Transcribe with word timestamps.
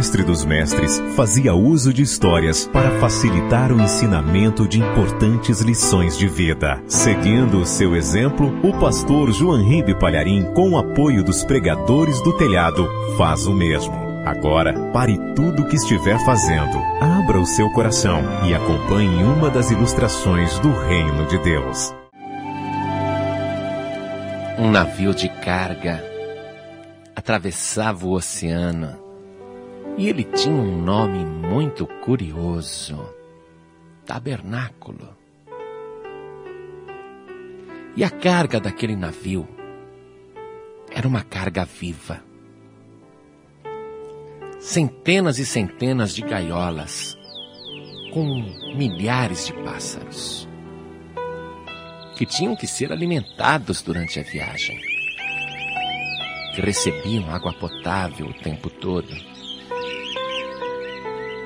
mestre 0.00 0.22
dos 0.22 0.46
mestres 0.46 0.98
fazia 1.14 1.52
uso 1.52 1.92
de 1.92 2.00
histórias 2.00 2.66
para 2.66 2.98
facilitar 2.98 3.70
o 3.70 3.78
ensinamento 3.82 4.66
de 4.66 4.80
importantes 4.80 5.60
lições 5.60 6.16
de 6.16 6.26
vida. 6.26 6.82
Seguindo 6.88 7.58
o 7.58 7.66
seu 7.66 7.94
exemplo, 7.94 8.50
o 8.66 8.72
pastor 8.80 9.30
João 9.30 9.62
Ribe 9.62 9.94
Palharim, 9.94 10.54
com 10.54 10.70
o 10.70 10.78
apoio 10.78 11.22
dos 11.22 11.44
pregadores 11.44 12.18
do 12.22 12.32
telhado, 12.32 12.88
faz 13.18 13.46
o 13.46 13.52
mesmo. 13.52 13.92
Agora, 14.24 14.72
pare 14.90 15.18
tudo 15.34 15.64
o 15.64 15.68
que 15.68 15.76
estiver 15.76 16.18
fazendo, 16.24 16.78
abra 16.98 17.38
o 17.38 17.44
seu 17.44 17.68
coração 17.70 18.22
e 18.46 18.54
acompanhe 18.54 19.22
uma 19.22 19.50
das 19.50 19.70
ilustrações 19.70 20.58
do 20.60 20.72
Reino 20.72 21.26
de 21.26 21.36
Deus. 21.40 21.94
Um 24.58 24.70
navio 24.70 25.14
de 25.14 25.28
carga 25.28 26.02
atravessava 27.14 28.06
o 28.06 28.12
oceano 28.12 29.09
e 30.00 30.08
ele 30.08 30.24
tinha 30.24 30.54
um 30.54 30.80
nome 30.80 31.22
muito 31.26 31.86
curioso: 31.86 32.98
Tabernáculo. 34.06 35.14
E 37.94 38.02
a 38.02 38.08
carga 38.08 38.58
daquele 38.58 38.96
navio 38.96 39.46
era 40.90 41.06
uma 41.06 41.22
carga 41.22 41.66
viva. 41.66 42.24
Centenas 44.58 45.38
e 45.38 45.44
centenas 45.44 46.14
de 46.14 46.22
gaiolas 46.22 47.18
com 48.14 48.24
milhares 48.74 49.48
de 49.48 49.52
pássaros 49.52 50.48
que 52.16 52.24
tinham 52.24 52.56
que 52.56 52.66
ser 52.66 52.90
alimentados 52.90 53.82
durante 53.82 54.18
a 54.18 54.22
viagem, 54.22 54.78
que 56.54 56.60
recebiam 56.60 57.30
água 57.30 57.52
potável 57.54 58.26
o 58.26 58.34
tempo 58.34 58.68
todo, 58.68 59.39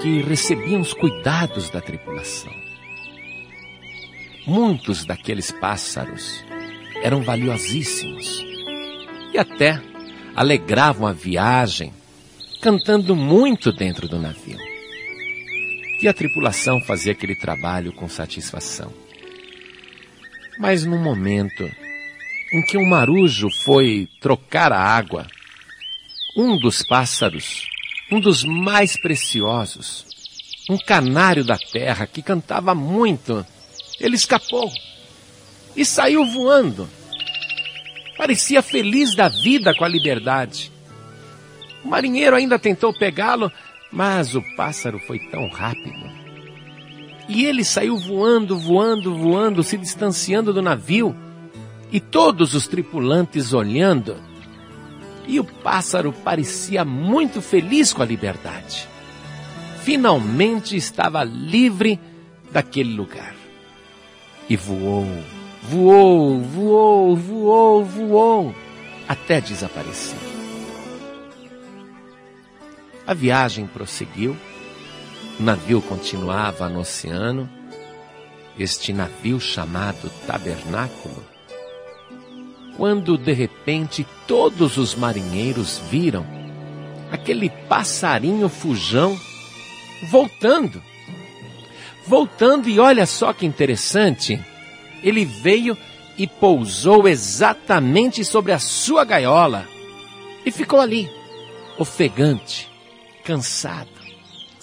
que 0.00 0.22
recebiam 0.22 0.80
os 0.80 0.92
cuidados 0.92 1.70
da 1.70 1.80
tripulação. 1.80 2.52
Muitos 4.46 5.04
daqueles 5.04 5.50
pássaros 5.50 6.44
eram 7.02 7.22
valiosíssimos 7.22 8.44
e 9.32 9.38
até 9.38 9.82
alegravam 10.34 11.06
a 11.06 11.12
viagem, 11.12 11.92
cantando 12.60 13.16
muito 13.16 13.72
dentro 13.72 14.06
do 14.06 14.18
navio. 14.18 14.58
E 16.00 16.06
a 16.06 16.12
tripulação 16.12 16.80
fazia 16.80 17.12
aquele 17.12 17.34
trabalho 17.34 17.92
com 17.92 18.08
satisfação. 18.08 18.92
Mas 20.58 20.84
no 20.84 20.98
momento 20.98 21.64
em 22.52 22.62
que 22.62 22.76
um 22.76 22.86
marujo 22.86 23.48
foi 23.64 24.08
trocar 24.20 24.72
a 24.72 24.80
água, 24.80 25.26
um 26.36 26.58
dos 26.58 26.82
pássaros, 26.82 27.66
um 28.10 28.20
dos 28.20 28.44
mais 28.44 28.98
preciosos, 28.98 30.06
um 30.68 30.78
canário 30.78 31.44
da 31.44 31.56
terra 31.56 32.06
que 32.06 32.22
cantava 32.22 32.74
muito, 32.74 33.44
ele 34.00 34.16
escapou 34.16 34.70
e 35.74 35.84
saiu 35.84 36.24
voando. 36.26 36.88
Parecia 38.16 38.62
feliz 38.62 39.14
da 39.14 39.28
vida 39.28 39.74
com 39.74 39.84
a 39.84 39.88
liberdade. 39.88 40.72
O 41.84 41.88
marinheiro 41.88 42.34
ainda 42.34 42.58
tentou 42.58 42.92
pegá-lo, 42.92 43.52
mas 43.92 44.34
o 44.34 44.42
pássaro 44.56 44.98
foi 44.98 45.18
tão 45.30 45.48
rápido 45.48 46.26
e 47.28 47.44
ele 47.44 47.64
saiu 47.64 47.96
voando, 47.96 48.56
voando, 48.56 49.16
voando, 49.16 49.62
se 49.62 49.76
distanciando 49.76 50.52
do 50.52 50.62
navio, 50.62 51.14
e 51.90 52.00
todos 52.00 52.54
os 52.54 52.66
tripulantes 52.66 53.52
olhando. 53.52 54.16
E 55.26 55.40
o 55.40 55.44
pássaro 55.44 56.12
parecia 56.12 56.84
muito 56.84 57.40
feliz 57.42 57.92
com 57.92 58.02
a 58.02 58.06
liberdade. 58.06 58.88
Finalmente 59.82 60.76
estava 60.76 61.24
livre 61.24 61.98
daquele 62.50 62.94
lugar. 62.94 63.34
E 64.48 64.56
voou, 64.56 65.06
voou, 65.62 66.40
voou, 66.40 67.16
voou, 67.16 67.84
voou, 67.84 68.54
até 69.08 69.40
desaparecer. 69.40 70.18
A 73.06 73.14
viagem 73.14 73.66
prosseguiu 73.66 74.36
o 75.38 75.42
navio 75.42 75.82
continuava 75.82 76.66
no 76.66 76.80
oceano, 76.80 77.46
este 78.58 78.90
navio 78.90 79.38
chamado 79.38 80.10
Tabernáculo, 80.26 81.22
quando 82.76 83.16
de 83.16 83.32
repente 83.32 84.06
todos 84.26 84.76
os 84.76 84.94
marinheiros 84.94 85.80
viram 85.90 86.26
aquele 87.10 87.48
passarinho 87.48 88.48
fujão 88.48 89.18
voltando. 90.10 90.82
Voltando, 92.06 92.68
e 92.68 92.78
olha 92.78 93.06
só 93.06 93.32
que 93.32 93.44
interessante, 93.44 94.40
ele 95.02 95.24
veio 95.24 95.76
e 96.16 96.26
pousou 96.26 97.08
exatamente 97.08 98.24
sobre 98.24 98.52
a 98.52 98.58
sua 98.58 99.04
gaiola 99.04 99.66
e 100.44 100.50
ficou 100.50 100.80
ali, 100.80 101.10
ofegante, 101.78 102.68
cansado 103.24 103.96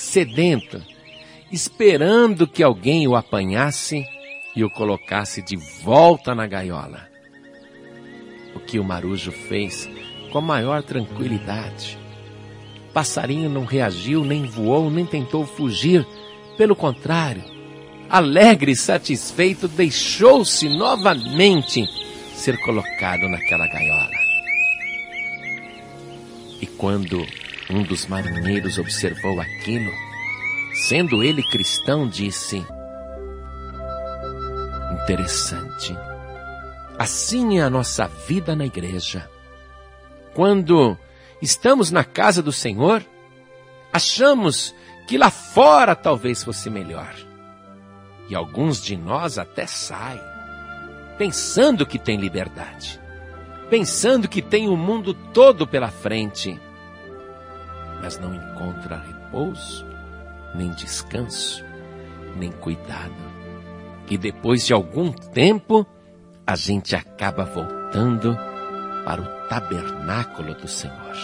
sedento, 0.00 0.82
esperando 1.52 2.46
que 2.46 2.62
alguém 2.62 3.06
o 3.06 3.14
apanhasse 3.14 4.04
e 4.56 4.64
o 4.64 4.70
colocasse 4.70 5.42
de 5.42 5.56
volta 5.56 6.34
na 6.34 6.46
gaiola. 6.46 7.09
O 8.54 8.60
que 8.60 8.78
o 8.78 8.84
marujo 8.84 9.32
fez 9.32 9.88
com 10.30 10.38
a 10.38 10.42
maior 10.42 10.82
tranquilidade. 10.82 11.98
O 12.88 12.92
passarinho 12.92 13.48
não 13.48 13.64
reagiu, 13.64 14.24
nem 14.24 14.44
voou, 14.44 14.90
nem 14.90 15.06
tentou 15.06 15.46
fugir. 15.46 16.06
Pelo 16.56 16.74
contrário, 16.74 17.44
alegre 18.08 18.72
e 18.72 18.76
satisfeito, 18.76 19.68
deixou-se 19.68 20.68
novamente 20.68 21.86
ser 22.34 22.58
colocado 22.60 23.28
naquela 23.28 23.66
gaiola. 23.66 24.10
E 26.60 26.66
quando 26.66 27.24
um 27.70 27.82
dos 27.82 28.06
marinheiros 28.06 28.78
observou 28.78 29.40
aquilo. 29.40 29.92
Sendo 30.88 31.22
ele 31.22 31.42
cristão, 31.42 32.08
disse: 32.08 32.64
Interessante. 35.02 35.96
Assim 37.00 37.58
é 37.58 37.62
a 37.62 37.70
nossa 37.70 38.06
vida 38.06 38.54
na 38.54 38.66
igreja. 38.66 39.26
Quando 40.34 40.98
estamos 41.40 41.90
na 41.90 42.04
casa 42.04 42.42
do 42.42 42.52
Senhor, 42.52 43.02
achamos 43.90 44.74
que 45.08 45.16
lá 45.16 45.30
fora 45.30 45.96
talvez 45.96 46.44
fosse 46.44 46.68
melhor. 46.68 47.14
E 48.28 48.34
alguns 48.34 48.82
de 48.82 48.96
nós 48.96 49.38
até 49.38 49.66
saem, 49.66 50.20
pensando 51.16 51.86
que 51.86 51.98
tem 51.98 52.18
liberdade, 52.18 53.00
pensando 53.70 54.28
que 54.28 54.42
tem 54.42 54.68
o 54.68 54.76
mundo 54.76 55.14
todo 55.32 55.66
pela 55.66 55.88
frente 55.88 56.60
mas 58.00 58.18
não 58.18 58.34
encontra 58.34 58.96
repouso, 58.96 59.86
nem 60.54 60.70
descanso, 60.70 61.64
nem 62.36 62.50
cuidado. 62.50 63.30
E 64.08 64.16
depois 64.16 64.66
de 64.66 64.72
algum 64.72 65.12
tempo, 65.12 65.86
a 66.50 66.56
gente 66.56 66.96
acaba 66.96 67.44
voltando 67.44 68.36
para 69.04 69.20
o 69.20 69.48
tabernáculo 69.48 70.52
do 70.54 70.66
Senhor. 70.66 71.16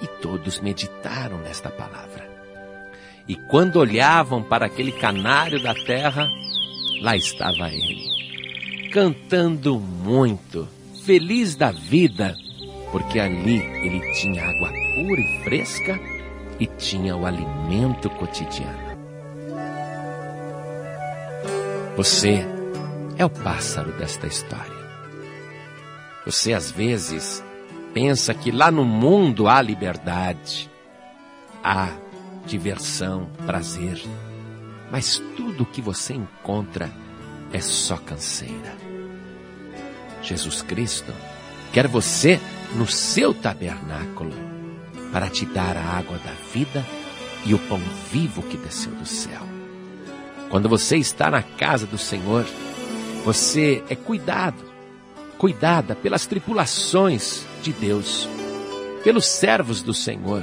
E 0.00 0.06
todos 0.22 0.60
meditaram 0.60 1.38
nesta 1.38 1.68
palavra. 1.68 2.28
E 3.26 3.34
quando 3.34 3.80
olhavam 3.80 4.42
para 4.42 4.66
aquele 4.66 4.92
canário 4.92 5.60
da 5.60 5.74
terra, 5.74 6.28
lá 7.02 7.16
estava 7.16 7.68
ele, 7.68 8.90
cantando 8.92 9.80
muito, 9.80 10.68
feliz 11.04 11.56
da 11.56 11.72
vida 11.72 12.36
porque 12.92 13.18
ali 13.18 13.58
ele 13.84 14.00
tinha 14.12 14.42
água 14.42 14.68
pura 14.68 15.20
e 15.20 15.44
fresca 15.44 16.00
e 16.58 16.66
tinha 16.66 17.16
o 17.16 17.26
alimento 17.26 18.08
cotidiano. 18.10 18.88
Você 21.96 22.57
é 23.18 23.24
o 23.24 23.28
pássaro 23.28 23.92
desta 23.98 24.28
história. 24.28 24.78
Você 26.24 26.54
às 26.54 26.70
vezes 26.70 27.42
pensa 27.92 28.32
que 28.32 28.52
lá 28.52 28.70
no 28.70 28.84
mundo 28.84 29.48
há 29.48 29.60
liberdade, 29.60 30.70
há 31.62 31.90
diversão, 32.46 33.28
prazer, 33.44 34.00
mas 34.90 35.18
tudo 35.36 35.64
o 35.64 35.66
que 35.66 35.82
você 35.82 36.14
encontra 36.14 36.90
é 37.52 37.60
só 37.60 37.96
canseira. 37.96 38.76
Jesus 40.22 40.62
Cristo 40.62 41.12
quer 41.72 41.88
você 41.88 42.40
no 42.74 42.86
seu 42.86 43.34
tabernáculo 43.34 44.34
para 45.12 45.28
te 45.28 45.44
dar 45.44 45.76
a 45.76 45.98
água 45.98 46.18
da 46.18 46.32
vida 46.52 46.84
e 47.44 47.52
o 47.52 47.58
pão 47.58 47.80
vivo 48.12 48.42
que 48.42 48.56
desceu 48.56 48.92
do 48.92 49.06
céu. 49.06 49.42
Quando 50.50 50.68
você 50.68 50.96
está 50.96 51.30
na 51.30 51.42
casa 51.42 51.86
do 51.86 51.98
Senhor, 51.98 52.44
você 53.28 53.84
é 53.90 53.94
cuidado, 53.94 54.64
cuidada 55.36 55.94
pelas 55.94 56.24
tripulações 56.24 57.44
de 57.62 57.74
Deus, 57.74 58.26
pelos 59.04 59.26
servos 59.26 59.82
do 59.82 59.92
Senhor, 59.92 60.42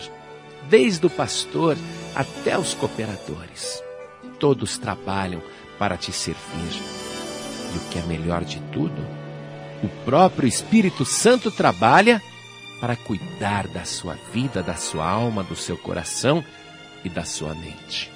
desde 0.70 1.04
o 1.04 1.10
pastor 1.10 1.76
até 2.14 2.56
os 2.56 2.76
cooperadores. 2.76 3.82
Todos 4.38 4.78
trabalham 4.78 5.42
para 5.80 5.98
te 5.98 6.12
servir. 6.12 6.80
E 7.74 7.78
o 7.80 7.90
que 7.90 7.98
é 7.98 8.04
melhor 8.04 8.44
de 8.44 8.60
tudo, 8.72 9.04
o 9.82 9.88
próprio 10.06 10.48
Espírito 10.48 11.06
Santo 11.06 11.50
trabalha 11.50 12.22
para 12.80 12.96
cuidar 12.96 13.68
da 13.68 13.84
sua 13.84 14.14
vida, 14.32 14.62
da 14.62 14.76
sua 14.76 15.10
alma, 15.10 15.44
do 15.44 15.56
seu 15.56 15.76
coração 15.76 16.46
e 17.04 17.10
da 17.10 17.26
sua 17.26 17.56
mente. 17.56 18.12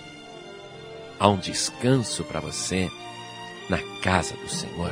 Há 1.20 1.28
um 1.28 1.38
descanso 1.38 2.24
para 2.24 2.40
você 2.40 2.88
na 3.70 3.78
casa 4.02 4.36
do 4.36 4.50
Senhor, 4.50 4.92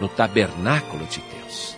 no 0.00 0.08
tabernáculo 0.08 1.04
de 1.06 1.20
Deus. 1.20 1.76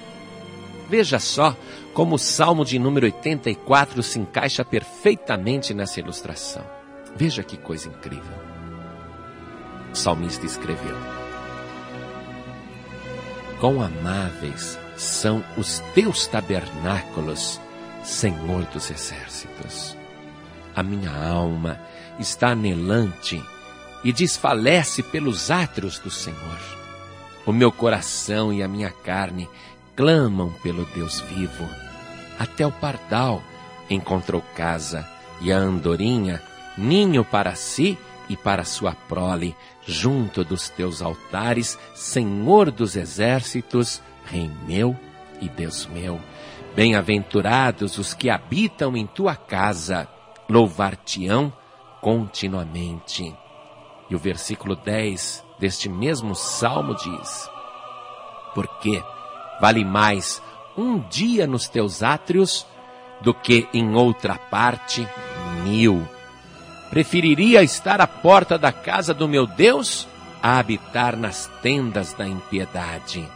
Veja 0.88 1.18
só 1.18 1.54
como 1.92 2.14
o 2.14 2.18
Salmo 2.18 2.64
de 2.64 2.78
número 2.78 3.06
84 3.06 4.02
se 4.02 4.18
encaixa 4.18 4.64
perfeitamente 4.64 5.74
nessa 5.74 6.00
ilustração. 6.00 6.64
Veja 7.14 7.42
que 7.42 7.56
coisa 7.56 7.88
incrível. 7.88 8.38
O 9.92 9.96
salmista 9.96 10.46
escreveu: 10.46 10.96
Quão 13.60 13.82
amáveis 13.82 14.78
são 14.96 15.44
os 15.56 15.80
teus 15.94 16.26
tabernáculos, 16.26 17.60
Senhor 18.02 18.64
dos 18.66 18.90
exércitos. 18.90 19.96
A 20.74 20.82
minha 20.82 21.10
alma 21.10 21.80
está 22.18 22.50
anelante 22.50 23.42
e 24.04 24.12
desfalece 24.12 25.02
pelos 25.02 25.50
átrios 25.50 25.98
do 25.98 26.10
Senhor. 26.10 26.60
O 27.44 27.52
meu 27.52 27.72
coração 27.72 28.52
e 28.52 28.62
a 28.62 28.68
minha 28.68 28.90
carne 28.90 29.48
clamam 29.96 30.52
pelo 30.62 30.84
Deus 30.86 31.20
vivo. 31.20 31.68
Até 32.38 32.66
o 32.66 32.70
pardal 32.70 33.42
encontrou 33.90 34.42
casa 34.54 35.08
e 35.40 35.52
a 35.52 35.56
andorinha 35.56 36.42
ninho 36.76 37.24
para 37.24 37.54
si 37.54 37.98
e 38.28 38.36
para 38.36 38.64
sua 38.64 38.92
prole, 38.92 39.56
junto 39.86 40.44
dos 40.44 40.68
teus 40.68 41.00
altares, 41.00 41.78
Senhor 41.94 42.70
dos 42.70 42.94
exércitos, 42.94 44.02
Rei 44.26 44.50
meu 44.66 44.96
e 45.40 45.48
Deus 45.48 45.86
meu. 45.86 46.20
Bem-aventurados 46.76 47.98
os 47.98 48.12
que 48.12 48.28
habitam 48.28 48.96
em 48.96 49.06
tua 49.06 49.34
casa, 49.34 50.06
louvar-te-ão 50.48 51.52
continuamente. 52.00 53.34
E 54.10 54.14
o 54.14 54.18
versículo 54.18 54.74
10 54.74 55.44
deste 55.58 55.88
mesmo 55.88 56.34
salmo 56.34 56.94
diz: 56.94 57.50
Porque 58.54 59.02
vale 59.60 59.84
mais 59.84 60.42
um 60.76 60.98
dia 60.98 61.46
nos 61.46 61.68
teus 61.68 62.02
átrios 62.02 62.66
do 63.20 63.34
que 63.34 63.68
em 63.74 63.94
outra 63.94 64.36
parte 64.36 65.06
mil. 65.64 66.06
Preferiria 66.88 67.62
estar 67.62 68.00
à 68.00 68.06
porta 68.06 68.56
da 68.56 68.72
casa 68.72 69.12
do 69.12 69.28
meu 69.28 69.46
Deus 69.46 70.08
a 70.42 70.58
habitar 70.58 71.16
nas 71.16 71.50
tendas 71.60 72.12
da 72.12 72.26
impiedade, 72.26 73.28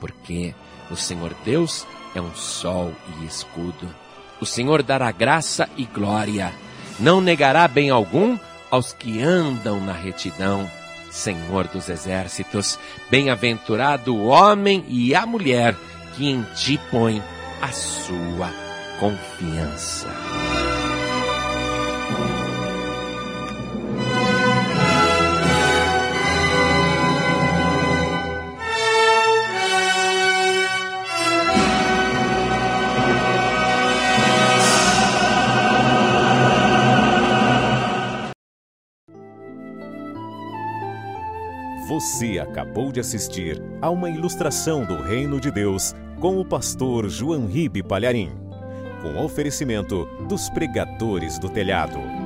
porque 0.00 0.54
o 0.90 0.96
Senhor 0.96 1.32
Deus 1.44 1.86
é 2.14 2.20
um 2.20 2.34
sol 2.34 2.92
e 3.18 3.24
escudo. 3.24 3.88
O 4.40 4.44
Senhor 4.44 4.82
dará 4.82 5.10
graça 5.10 5.70
e 5.76 5.84
glória, 5.84 6.52
não 6.98 7.20
negará 7.20 7.66
bem 7.66 7.90
algum 7.90 8.36
aos 8.72 8.94
que 8.94 9.22
andam 9.22 9.78
na 9.78 9.92
retidão. 9.92 10.68
Senhor 11.10 11.68
dos 11.68 11.90
exércitos, 11.90 12.78
bem-aventurado 13.10 14.16
o 14.16 14.28
homem 14.28 14.82
e 14.88 15.14
a 15.14 15.26
mulher 15.26 15.76
que 16.16 16.26
em 16.26 16.42
ti 16.56 16.80
põe 16.90 17.22
a 17.60 17.70
sua 17.70 18.50
confiança. 18.98 20.08
Você 42.02 42.40
acabou 42.40 42.90
de 42.90 42.98
assistir 42.98 43.62
a 43.80 43.88
uma 43.88 44.10
ilustração 44.10 44.84
do 44.84 45.00
Reino 45.00 45.40
de 45.40 45.52
Deus 45.52 45.94
com 46.18 46.40
o 46.40 46.44
pastor 46.44 47.08
João 47.08 47.46
Ribe 47.46 47.80
Palharim, 47.80 48.32
com 49.00 49.22
oferecimento 49.22 50.04
dos 50.28 50.50
pregadores 50.50 51.38
do 51.38 51.48
telhado. 51.48 52.21